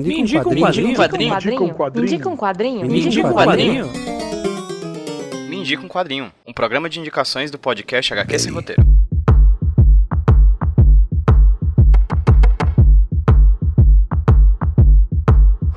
[0.00, 0.88] Me indica um quadrinho.
[0.88, 1.94] Me indica um quadrinho.
[1.94, 2.86] Me indica um quadrinho.
[2.86, 3.86] Me indica um quadrinho.
[5.48, 6.32] Me indica um quadrinho.
[6.44, 8.82] Um programa de indicações do podcast HQ Sem Roteiro.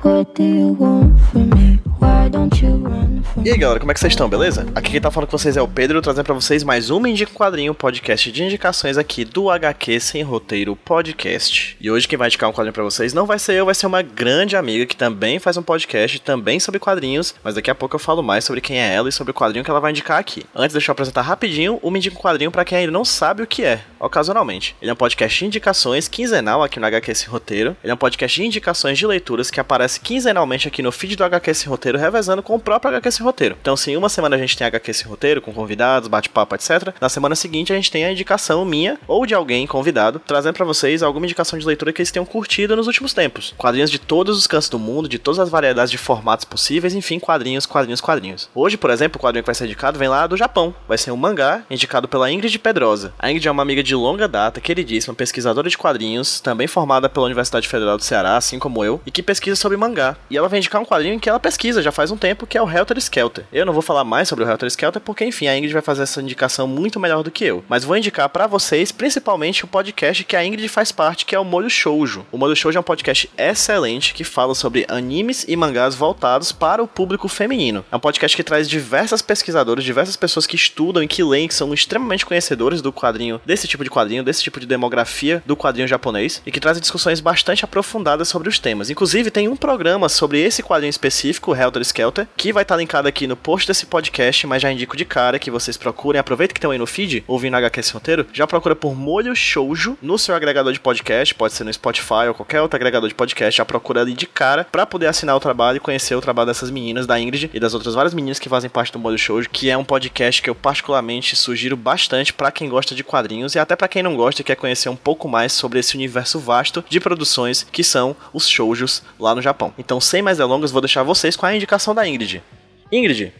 [0.02, 1.80] What do you want from me?
[2.00, 4.66] Why don't you run E aí galera, como é que vocês estão, beleza?
[4.74, 7.30] Aqui quem tá falando com vocês é o Pedro, trazendo pra vocês mais um Indica
[7.30, 11.76] um Quadrinho, podcast de indicações aqui do HQ Sem Roteiro Podcast.
[11.80, 13.86] E hoje quem vai indicar um quadrinho pra vocês não vai ser eu, vai ser
[13.86, 17.94] uma grande amiga que também faz um podcast, também sobre quadrinhos, mas daqui a pouco
[17.94, 20.18] eu falo mais sobre quem é ela e sobre o quadrinho que ela vai indicar
[20.18, 20.44] aqui.
[20.54, 23.64] Antes deixa eu apresentar rapidinho o um Quadrinho pra quem ainda não sabe o que
[23.64, 24.74] é, ocasionalmente.
[24.82, 27.76] Ele é um podcast de indicações quinzenal aqui no HQ Sem Roteiro.
[27.84, 31.24] Ele é um podcast de indicações de leituras que aparece quinzenalmente aqui no feed do
[31.24, 33.27] HQ Sem Roteiro, revezando com o próprio HQ Sem Roteiro.
[33.60, 36.94] Então, se em uma semana a gente tem HQ Sem Roteiro, com convidados, bate-papo, etc.,
[37.00, 40.64] na semana seguinte a gente tem a indicação minha ou de alguém convidado, trazendo pra
[40.64, 43.54] vocês alguma indicação de leitura que eles tenham curtido nos últimos tempos.
[43.56, 47.18] Quadrinhos de todos os cantos do mundo, de todas as variedades de formatos possíveis, enfim,
[47.18, 48.48] quadrinhos, quadrinhos, quadrinhos.
[48.54, 50.74] Hoje, por exemplo, o quadrinho que vai ser indicado vem lá do Japão.
[50.86, 53.12] Vai ser um mangá indicado pela Ingrid Pedrosa.
[53.18, 57.26] A Ingrid é uma amiga de longa data, queridíssima, pesquisadora de quadrinhos, também formada pela
[57.26, 60.16] Universidade Federal do Ceará, assim como eu, e que pesquisa sobre mangá.
[60.30, 62.56] E ela vai indicar um quadrinho em que ela pesquisa já faz um tempo, que
[62.56, 63.17] é o Helter Skelter.
[63.52, 66.02] Eu não vou falar mais sobre o Helter Skelter porque, enfim, a Ingrid vai fazer
[66.02, 67.64] essa indicação muito melhor do que eu.
[67.68, 71.38] Mas vou indicar para vocês, principalmente, o podcast que a Ingrid faz parte, que é
[71.38, 72.26] o Molho Shoujo.
[72.30, 76.82] O Molho Shoujo é um podcast excelente que fala sobre animes e mangás voltados para
[76.82, 77.84] o público feminino.
[77.90, 81.54] É um podcast que traz diversas pesquisadoras, diversas pessoas que estudam e que leem, que
[81.54, 85.88] são extremamente conhecedores do quadrinho, desse tipo de quadrinho, desse tipo de demografia do quadrinho
[85.88, 88.90] japonês, e que trazem discussões bastante aprofundadas sobre os temas.
[88.90, 93.26] Inclusive, tem um programa sobre esse quadrinho específico, Helter Skelter, que vai estar linkado aqui
[93.26, 96.18] no post desse podcast, mas já indico de cara que vocês procurem.
[96.18, 99.96] Aproveita que estão aí no feed, ouvindo HQ esse roteiro, já procura por Molho Shoujo
[100.02, 103.56] no seu agregador de podcast, pode ser no Spotify ou qualquer outro agregador de podcast,
[103.56, 106.70] já procura ali de cara para poder assinar o trabalho e conhecer o trabalho dessas
[106.70, 109.70] meninas, da Ingrid e das outras várias meninas que fazem parte do Molho Shoujo, que
[109.70, 113.76] é um podcast que eu particularmente sugiro bastante para quem gosta de quadrinhos e até
[113.76, 117.00] para quem não gosta e quer conhecer um pouco mais sobre esse universo vasto de
[117.00, 119.72] produções que são os shoujos lá no Japão.
[119.78, 122.42] Então, sem mais delongas, vou deixar vocês com a indicação da Ingrid.
[122.90, 123.34] Ingrid,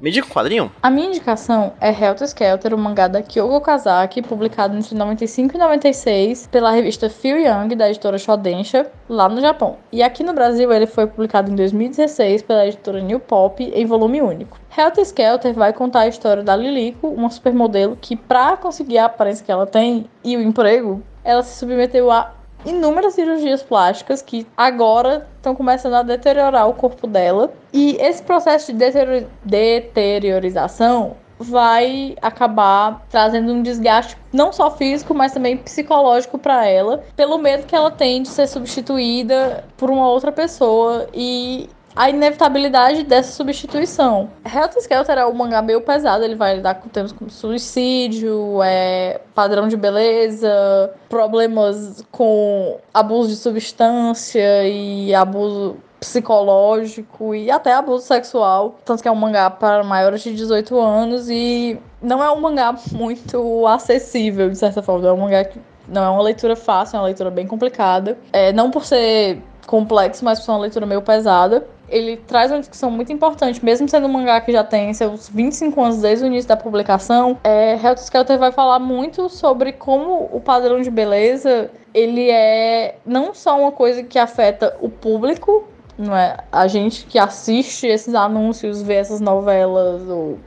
[0.00, 0.72] me diga um quadrinho?
[0.82, 5.58] A minha indicação é Helter Skelter, o mangá da Kyoko Okazaki, publicado entre 95 e
[5.58, 9.76] 96 pela revista Feel Young, da editora Shodensha, lá no Japão.
[9.92, 14.22] E aqui no Brasil ele foi publicado em 2016 pela editora New Pop, em volume
[14.22, 14.58] único.
[14.74, 19.44] Helter Skelter vai contar a história da Lilico, uma supermodelo que, pra conseguir a aparência
[19.44, 25.26] que ela tem e o emprego, ela se submeteu a inúmeras cirurgias plásticas que agora
[25.36, 27.52] estão começando a deteriorar o corpo dela.
[27.72, 35.32] E esse processo de deterior deteriorização vai acabar trazendo um desgaste não só físico, mas
[35.32, 40.30] também psicológico para ela, pelo medo que ela tem de ser substituída por uma outra
[40.30, 41.68] pessoa e
[42.00, 44.30] a inevitabilidade dessa substituição.
[44.42, 49.20] Helter Skelter é um mangá meio pesado, ele vai lidar com temas como suicídio, é,
[49.34, 58.78] padrão de beleza, problemas com abuso de substância e abuso psicológico e até abuso sexual.
[58.82, 62.74] Tanto que é um mangá para maiores de 18 anos e não é um mangá
[62.92, 65.06] muito acessível, de certa forma.
[65.06, 68.16] É um mangá que não é uma leitura fácil, é uma leitura bem complicada.
[68.32, 72.60] É, não por ser complexo, mas por ser uma leitura meio pesada ele traz uma
[72.60, 76.26] discussão muito importante, mesmo sendo um mangá que já tem seus 25 anos desde o
[76.28, 77.36] início da publicação.
[77.42, 83.34] É, Helter Skelter vai falar muito sobre como o padrão de beleza ele é não
[83.34, 85.64] só uma coisa que afeta o público,
[85.98, 86.36] não é?
[86.52, 90.38] A gente que assiste esses anúncios, vê essas novelas ou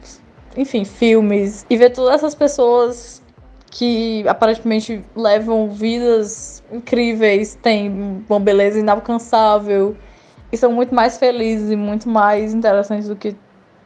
[0.56, 3.22] enfim, filmes e vê todas essas pessoas
[3.70, 9.98] que aparentemente levam vidas incríveis, têm uma beleza inalcançável
[10.54, 13.36] e são muito mais felizes e muito mais interessantes do que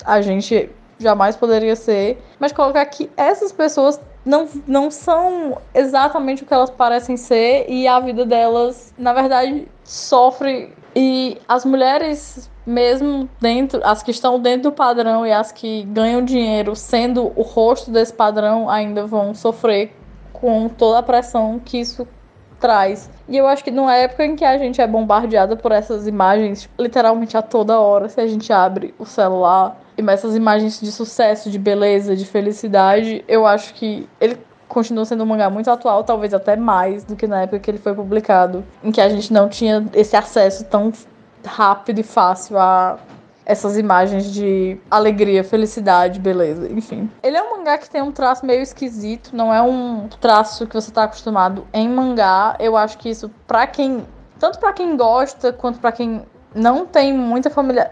[0.04, 0.70] a gente
[1.00, 2.22] jamais poderia ser.
[2.38, 7.88] Mas colocar que essas pessoas não, não são exatamente o que elas parecem ser e
[7.88, 10.74] a vida delas, na verdade, sofre.
[10.94, 16.22] E as mulheres, mesmo dentro, as que estão dentro do padrão e as que ganham
[16.22, 19.94] dinheiro sendo o rosto desse padrão, ainda vão sofrer
[20.34, 22.06] com toda a pressão que isso
[22.60, 23.10] traz.
[23.28, 26.70] E eu acho que numa época em que a gente é bombardeada por essas imagens,
[26.80, 31.50] literalmente a toda hora, se a gente abre o celular e essas imagens de sucesso,
[31.50, 34.38] de beleza, de felicidade, eu acho que ele
[34.68, 37.78] continua sendo um mangá muito atual, talvez até mais do que na época que ele
[37.78, 40.92] foi publicado, em que a gente não tinha esse acesso tão
[41.46, 42.98] rápido e fácil a
[43.48, 47.10] essas imagens de alegria, felicidade, beleza, enfim.
[47.24, 50.76] Ele é um mangá que tem um traço meio esquisito, não é um traço que
[50.76, 52.58] você tá acostumado em mangá.
[52.60, 54.06] Eu acho que isso, pra quem
[54.38, 56.24] tanto para quem gosta quanto para quem
[56.54, 57.50] não tem muita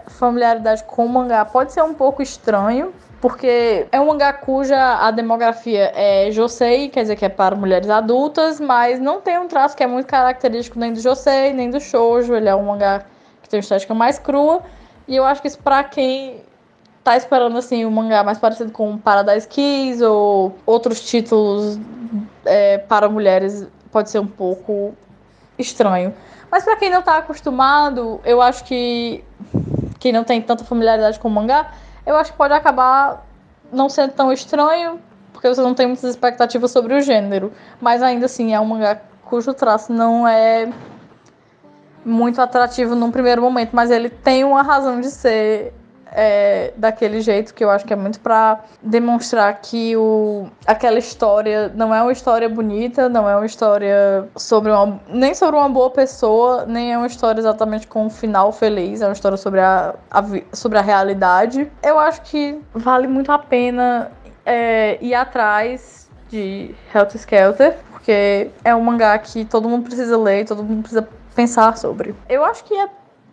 [0.07, 5.09] familiaridade com o mangá, pode ser um pouco estranho, porque é um mangá cuja a
[5.09, 9.75] demografia é Josei, quer dizer que é para mulheres adultas, mas não tem um traço
[9.75, 13.05] que é muito característico nem do Josei, nem do Shoujo, ele é um mangá
[13.41, 14.61] que tem uma estética mais crua,
[15.07, 16.41] e eu acho que isso para quem
[17.03, 21.79] tá esperando assim um mangá mais parecido com Paradise Kiss ou outros títulos
[22.43, 24.95] é, para mulheres pode ser um pouco
[25.57, 26.13] estranho.
[26.51, 29.23] Mas para quem não tá acostumado, eu acho que
[29.99, 31.71] quem não tem tanta familiaridade com o mangá,
[32.05, 33.25] eu acho que pode acabar
[33.71, 34.99] não sendo tão estranho,
[35.33, 37.51] porque você não tem muitas expectativas sobre o gênero.
[37.81, 40.69] Mas ainda assim, é um mangá cujo traço não é
[42.05, 45.73] muito atrativo num primeiro momento, mas ele tem uma razão de ser
[46.15, 51.71] é, daquele jeito que eu acho que é muito para demonstrar que o, aquela história
[51.75, 55.89] não é uma história bonita, não é uma história sobre uma, nem sobre uma boa
[55.89, 59.93] pessoa, nem é uma história exatamente com um final feliz, é uma história sobre a,
[60.09, 60.23] a
[60.53, 61.69] sobre a realidade.
[61.83, 64.09] Eu acho que vale muito a pena
[64.45, 70.45] é, ir atrás de Helter Skelter, porque é um mangá que todo mundo precisa ler,
[70.45, 72.15] todo mundo precisa pensar sobre.
[72.29, 72.87] Eu acho que é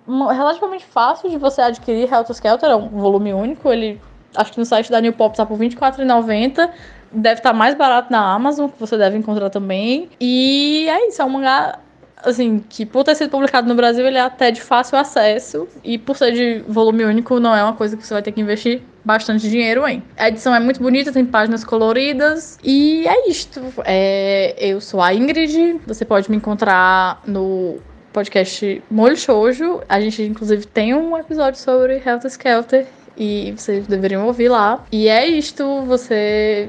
[0.06, 4.00] relativamente fácil de você adquirir Helter Skelter, é um volume único, ele
[4.34, 6.70] acho que no site da New Pop tá por R$24,90.
[7.12, 10.08] Deve estar tá mais barato na Amazon, que você deve encontrar também.
[10.18, 11.78] E é isso, é um mangá
[12.24, 15.68] assim, que por ter sido publicado no Brasil, ele é até de fácil acesso.
[15.84, 18.40] E por ser de volume único, não é uma coisa que você vai ter que
[18.40, 20.02] investir bastante dinheiro em.
[20.16, 22.58] A edição é muito bonita, tem páginas coloridas.
[22.62, 23.60] E é isto.
[23.84, 25.80] É, eu sou a Ingrid.
[25.86, 27.78] Você pode me encontrar no
[28.12, 29.80] podcast Molho Shoujo.
[29.88, 32.86] A gente, inclusive, tem um episódio sobre Helter Skelter
[33.16, 34.84] e vocês deveriam ouvir lá.
[34.92, 36.68] E é isto, você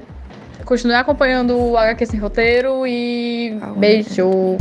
[0.66, 4.58] continue acompanhando o HQ Sem Roteiro e beijo!